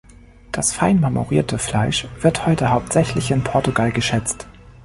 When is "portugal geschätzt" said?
3.43-4.47